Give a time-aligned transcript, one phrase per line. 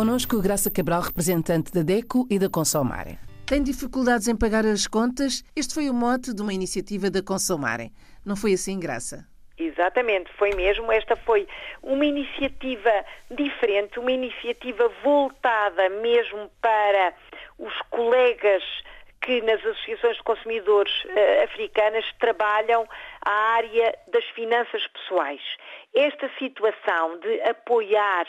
[0.00, 3.18] Connosco, Graça Cabral, representante da DECO e da Consomare.
[3.44, 5.44] Tem dificuldades em pagar as contas?
[5.54, 7.92] Este foi o mote de uma iniciativa da Consomare.
[8.24, 9.28] Não foi assim, Graça?
[9.58, 10.90] Exatamente, foi mesmo.
[10.90, 11.46] Esta foi
[11.82, 12.90] uma iniciativa
[13.30, 17.12] diferente, uma iniciativa voltada mesmo para
[17.58, 18.62] os colegas
[19.22, 22.88] que nas associações de consumidores uh, africanas trabalham
[23.24, 25.42] a área das finanças pessoais.
[25.94, 28.26] Esta situação de apoiar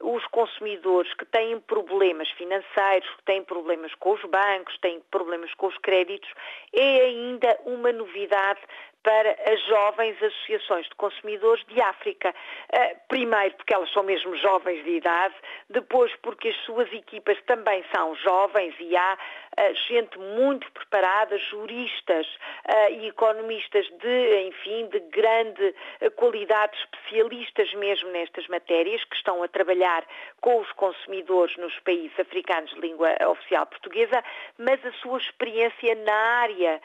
[0.00, 5.66] os consumidores que têm problemas financeiros, que têm problemas com os bancos, têm problemas com
[5.66, 6.30] os créditos,
[6.72, 8.60] é ainda uma novidade
[9.02, 12.34] para as jovens associações de consumidores de África.
[12.74, 15.34] Uh, primeiro, porque elas são mesmo jovens de idade,
[15.68, 19.14] depois, porque as suas equipas também são jovens e há
[19.58, 20.29] uh, gente muito
[20.72, 25.74] preparada, juristas uh, e economistas de, enfim, de grande
[26.16, 30.04] qualidade, especialistas mesmo nestas matérias, que estão a trabalhar
[30.40, 34.22] com os consumidores nos países africanos de língua oficial portuguesa,
[34.58, 36.80] mas a sua experiência na área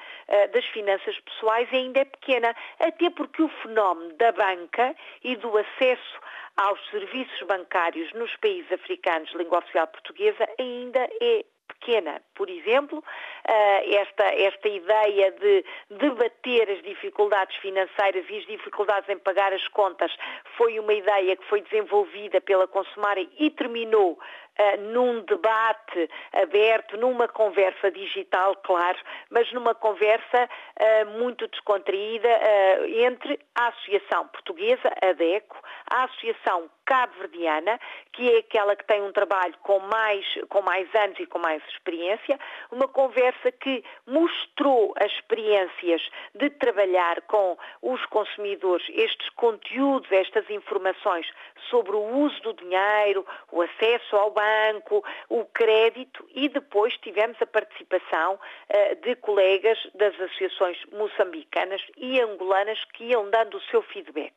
[0.53, 6.19] das finanças pessoais ainda é pequena, até porque o fenómeno da banca e do acesso
[6.57, 12.21] aos serviços bancários nos países africanos de língua oficial portuguesa ainda é pequena.
[12.33, 13.03] Por exemplo,
[13.47, 19.67] eh, esta, esta ideia de debater as dificuldades financeiras e as dificuldades em pagar as
[19.69, 20.11] contas
[20.57, 24.19] foi uma ideia que foi desenvolvida pela Consumare e terminou
[24.59, 28.97] uh, num debate aberto, numa conversa digital, claro,
[29.29, 35.57] mas numa conversa uh, muito descontraída uh, entre a Associação Portuguesa, a DECO,
[35.89, 37.79] a Associação Cabo-Verdiana,
[38.13, 41.61] que é aquela que tem um trabalho com mais, com mais anos e com mais
[41.69, 42.39] experiência,
[42.71, 51.27] uma conversa que mostrou as experiências de trabalhar com os consumidores, estes conteúdos, estas informações
[51.69, 57.37] sobre o uso do dinheiro, o acesso ao banco, banco, o crédito e depois tivemos
[57.41, 63.81] a participação uh, de colegas das associações moçambicanas e angolanas que iam dando o seu
[63.81, 64.33] feedback.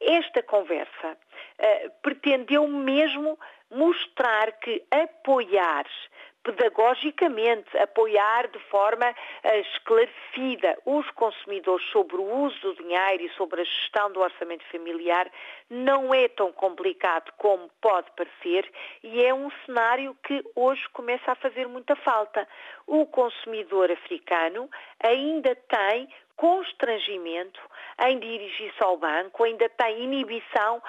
[0.00, 3.38] Esta conversa uh, pretendeu mesmo
[3.74, 5.84] mostrar que apoiar
[6.44, 9.06] pedagogicamente, apoiar de forma
[9.42, 14.62] eh, esclarecida os consumidores sobre o uso do dinheiro e sobre a gestão do orçamento
[14.70, 15.30] familiar
[15.70, 18.70] não é tão complicado como pode parecer
[19.02, 22.46] e é um cenário que hoje começa a fazer muita falta.
[22.86, 24.68] O consumidor africano
[25.02, 27.60] ainda tem constrangimento
[28.06, 30.82] em dirigir-se ao banco, ainda tem inibição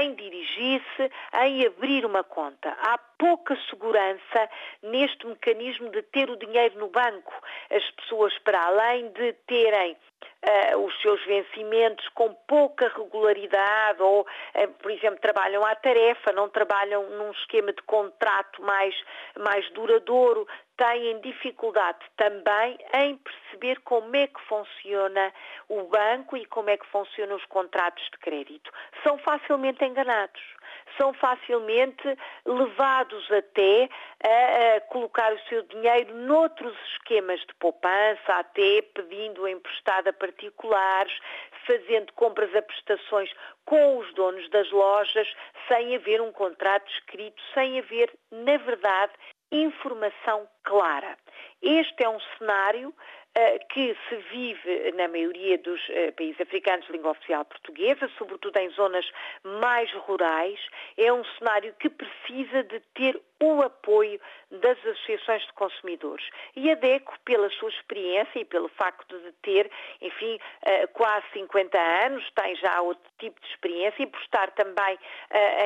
[0.00, 1.10] em dirigir-se,
[1.42, 2.76] em abrir uma conta.
[2.80, 4.48] Há pouca segurança
[4.82, 7.34] neste mecanismo de ter o dinheiro no banco.
[7.70, 9.96] As pessoas, para além de terem
[10.40, 16.48] Uh, os seus vencimentos com pouca regularidade ou, uh, por exemplo, trabalham à tarefa, não
[16.48, 18.94] trabalham num esquema de contrato mais,
[19.36, 20.46] mais duradouro,
[20.76, 25.32] têm dificuldade também em perceber como é que funciona
[25.68, 28.70] o banco e como é que funcionam os contratos de crédito.
[29.02, 30.40] São facilmente enganados
[30.96, 32.02] são facilmente
[32.44, 33.88] levados até
[34.24, 41.16] a, a, colocar o seu dinheiro noutros esquemas de poupança, até pedindo emprestada a particulares,
[41.66, 43.30] fazendo compras a prestações
[43.64, 45.28] com os donos das lojas,
[45.68, 49.12] sem haver um contrato escrito, sem haver, na verdade,
[49.50, 51.16] informação clara.
[51.62, 52.94] Este é um cenário
[53.70, 58.70] que se vive na maioria dos uh, países africanos de língua oficial portuguesa, sobretudo em
[58.70, 59.08] zonas
[59.42, 60.58] mais rurais.
[60.96, 64.20] É um cenário que precisa de ter o apoio
[64.58, 66.26] das associações de consumidores.
[66.56, 69.70] E a DECO, pela sua experiência e pelo facto de ter,
[70.00, 74.98] enfim, uh, quase 50 anos, tem já outro tipo de experiência e por estar também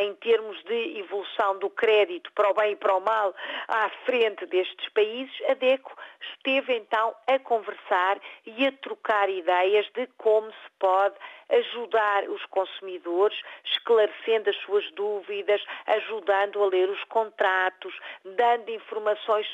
[0.01, 3.35] em termos de evolução do crédito para o bem e para o mal
[3.69, 5.97] à frente destes países, a DECO
[6.35, 11.15] esteve então a conversar e a trocar ideias de como se pode
[11.49, 18.92] ajudar os consumidores, esclarecendo as suas dúvidas, ajudando a ler os contratos, dando informações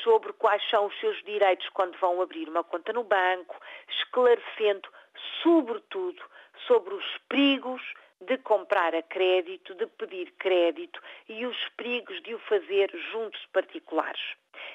[0.02, 4.88] sobre quais são os seus direitos quando vão abrir uma conta no banco, esclarecendo,
[5.43, 6.23] sobretudo,
[6.67, 7.82] sobre os perigos
[8.20, 13.49] de comprar a crédito, de pedir crédito e os perigos de o fazer junto de
[13.49, 14.20] particulares.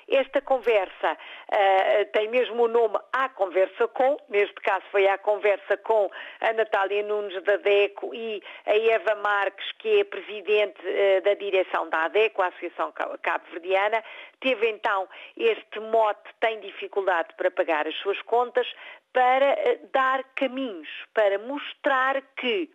[0.07, 5.77] Esta conversa uh, tem mesmo o nome A Conversa Com, neste caso foi a conversa
[5.77, 6.09] com
[6.39, 11.89] a Natália Nunes da DECO e a Eva Marques, que é presidente uh, da direção
[11.89, 14.03] da ADECO, a Associação Cabo-Verdiana,
[14.39, 18.67] teve então este mote, tem dificuldade para pagar as suas contas,
[19.11, 22.69] para uh, dar caminhos, para mostrar que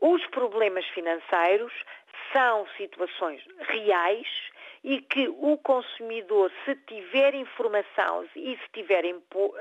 [0.00, 1.72] os problemas financeiros
[2.32, 4.26] são situações reais
[4.82, 9.04] e que o consumidor, se tiver informação e se tiver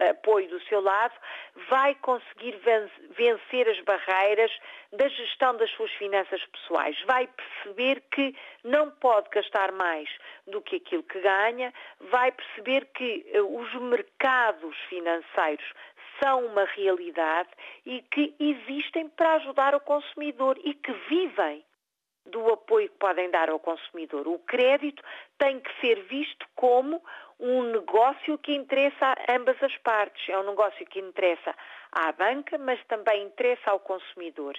[0.09, 1.13] apoio do seu lado,
[1.69, 2.57] vai conseguir
[3.09, 4.51] vencer as barreiras
[4.93, 6.97] da gestão das suas finanças pessoais.
[7.05, 8.33] Vai perceber que
[8.63, 10.09] não pode gastar mais
[10.47, 15.65] do que aquilo que ganha, vai perceber que eh, os mercados financeiros
[16.21, 17.49] são uma realidade
[17.85, 21.63] e que existem para ajudar o consumidor e que vivem
[22.29, 24.27] do apoio que podem dar ao consumidor.
[24.27, 25.03] O crédito
[25.37, 27.01] tem que ser visto como
[27.39, 30.27] um negócio que interessa a ambas as partes.
[30.29, 31.55] É um negócio que interessa
[31.91, 34.55] à banca, mas também interessa ao consumidor.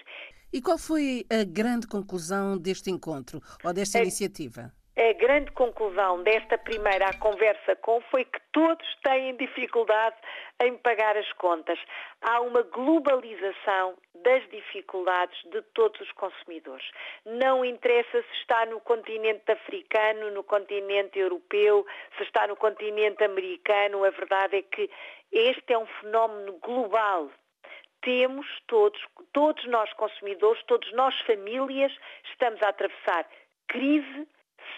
[0.51, 4.71] E qual foi a grande conclusão deste encontro ou desta a, iniciativa?
[5.01, 10.15] A grande conclusão desta primeira conversa com foi que todos têm dificuldade
[10.61, 11.79] em pagar as contas.
[12.21, 16.85] Há uma globalização das dificuldades de todos os consumidores.
[17.25, 21.83] Não interessa se está no continente africano, no continente europeu,
[22.17, 24.87] se está no continente americano, a verdade é que
[25.31, 27.31] este é um fenómeno global
[28.03, 28.99] temos todos,
[29.31, 31.95] todos nós consumidores, todos nós famílias,
[32.31, 33.27] estamos a atravessar
[33.67, 34.27] crise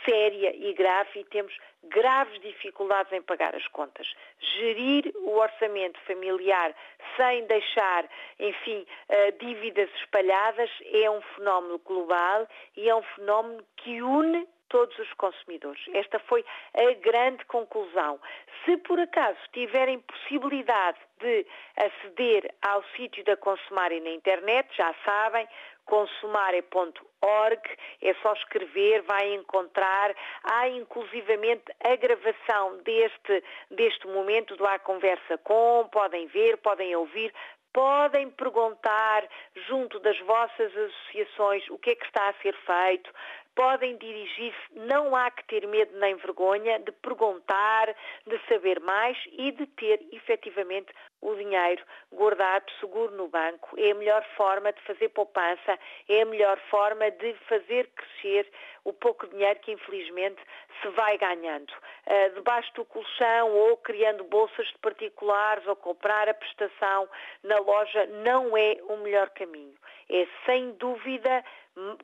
[0.05, 4.07] séria e grave e temos graves dificuldades em pagar as contas.
[4.39, 6.73] Gerir o orçamento familiar
[7.17, 8.05] sem deixar,
[8.39, 12.47] enfim, eh, dívidas espalhadas é um fenómeno global
[12.77, 15.79] e é um fenómeno que une todos os consumidores.
[15.93, 18.19] Esta foi a grande conclusão.
[18.65, 21.45] Se por acaso tiverem possibilidade de
[21.77, 25.47] aceder ao sítio da Consumare na internet, já sabem,
[25.85, 27.61] consumare.org,
[28.01, 30.13] é só escrever, vai encontrar.
[30.43, 37.33] Há inclusivamente a gravação deste, deste momento do A Conversa Com, podem ver, podem ouvir,
[37.73, 39.27] podem perguntar
[39.67, 43.11] junto das vossas associações o que é que está a ser feito,
[43.55, 49.51] podem dirigir-se, não há que ter medo nem vergonha de perguntar, de saber mais e
[49.51, 50.93] de ter efetivamente
[51.23, 53.79] o dinheiro guardado seguro no banco.
[53.79, 55.79] É a melhor forma de fazer poupança,
[56.09, 58.51] é a melhor forma de fazer crescer
[58.83, 60.41] o pouco dinheiro que infelizmente
[60.81, 61.71] se vai ganhando.
[62.05, 67.07] Uh, debaixo do colchão ou criando bolsas de particulares ou comprar a prestação
[67.43, 69.75] na loja não é o melhor caminho.
[70.09, 71.43] É sem dúvida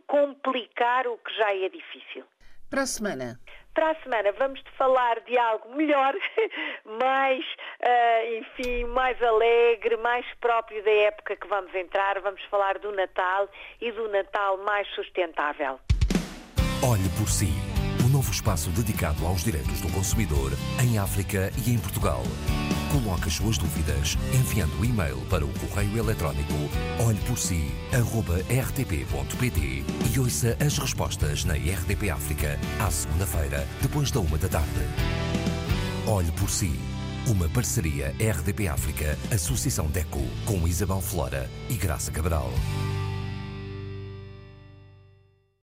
[0.08, 2.26] complicar o que já é difícil.
[2.70, 3.40] Para a semana?
[3.80, 6.14] Para a semana vamos falar de algo melhor,
[7.02, 7.46] mais,
[7.80, 12.20] uh, enfim, mais alegre, mais próprio da época que vamos entrar.
[12.20, 13.48] Vamos falar do Natal
[13.80, 15.80] e do Natal mais sustentável.
[16.84, 17.54] Olhe por si,
[18.06, 20.52] um novo espaço dedicado aos direitos do consumidor
[20.84, 22.24] em África e em Portugal.
[23.10, 26.54] Coloque as suas dúvidas enviando o e-mail para o correio eletrónico
[27.04, 29.84] olheporsi.rtp.pt
[30.14, 34.70] e ouça as respostas na RDP África à segunda-feira, depois da uma da tarde.
[36.06, 36.80] Olhe por si.
[37.26, 42.54] Uma parceria RDP África, Associação DECO, com Isabel Flora e Graça Cabral.